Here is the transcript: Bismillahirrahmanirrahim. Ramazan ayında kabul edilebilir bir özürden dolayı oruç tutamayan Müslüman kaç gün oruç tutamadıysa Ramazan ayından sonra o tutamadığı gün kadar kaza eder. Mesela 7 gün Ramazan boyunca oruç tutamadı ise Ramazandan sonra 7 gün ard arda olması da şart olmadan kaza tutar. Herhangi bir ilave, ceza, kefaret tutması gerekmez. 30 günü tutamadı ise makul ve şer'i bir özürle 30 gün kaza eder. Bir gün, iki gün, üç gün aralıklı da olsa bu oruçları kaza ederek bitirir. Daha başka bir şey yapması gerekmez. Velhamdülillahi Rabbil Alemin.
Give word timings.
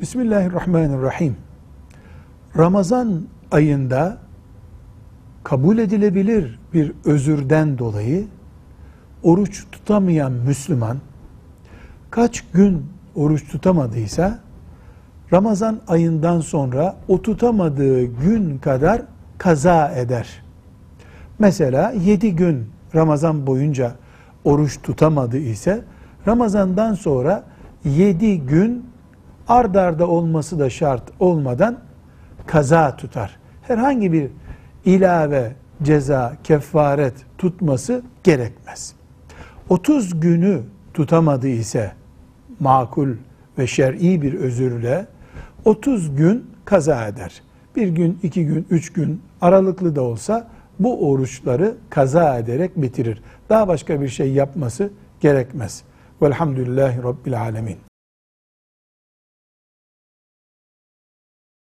Bismillahirrahmanirrahim. 0.00 1.36
Ramazan 2.58 3.22
ayında 3.50 4.18
kabul 5.44 5.78
edilebilir 5.78 6.58
bir 6.74 6.92
özürden 7.04 7.78
dolayı 7.78 8.26
oruç 9.22 9.64
tutamayan 9.72 10.32
Müslüman 10.32 10.98
kaç 12.10 12.44
gün 12.52 12.86
oruç 13.14 13.48
tutamadıysa 13.48 14.38
Ramazan 15.32 15.80
ayından 15.88 16.40
sonra 16.40 16.96
o 17.08 17.22
tutamadığı 17.22 18.04
gün 18.04 18.58
kadar 18.58 19.02
kaza 19.38 19.88
eder. 19.88 20.42
Mesela 21.38 21.90
7 21.90 22.36
gün 22.36 22.66
Ramazan 22.94 23.46
boyunca 23.46 23.92
oruç 24.44 24.82
tutamadı 24.82 25.38
ise 25.38 25.84
Ramazandan 26.26 26.94
sonra 26.94 27.44
7 27.84 28.40
gün 28.40 28.95
ard 29.48 29.74
arda 29.74 30.08
olması 30.08 30.58
da 30.58 30.70
şart 30.70 31.02
olmadan 31.20 31.78
kaza 32.46 32.96
tutar. 32.96 33.36
Herhangi 33.62 34.12
bir 34.12 34.30
ilave, 34.84 35.52
ceza, 35.82 36.36
kefaret 36.44 37.14
tutması 37.38 38.02
gerekmez. 38.24 38.94
30 39.68 40.20
günü 40.20 40.62
tutamadı 40.94 41.48
ise 41.48 41.92
makul 42.60 43.08
ve 43.58 43.66
şer'i 43.66 44.22
bir 44.22 44.34
özürle 44.34 45.06
30 45.64 46.16
gün 46.16 46.50
kaza 46.64 47.06
eder. 47.06 47.42
Bir 47.76 47.88
gün, 47.88 48.18
iki 48.22 48.46
gün, 48.46 48.66
üç 48.70 48.92
gün 48.92 49.22
aralıklı 49.40 49.96
da 49.96 50.02
olsa 50.02 50.48
bu 50.78 51.10
oruçları 51.10 51.74
kaza 51.90 52.38
ederek 52.38 52.82
bitirir. 52.82 53.22
Daha 53.48 53.68
başka 53.68 54.00
bir 54.00 54.08
şey 54.08 54.32
yapması 54.32 54.90
gerekmez. 55.20 55.82
Velhamdülillahi 56.22 57.02
Rabbil 57.02 57.40
Alemin. 57.40 57.76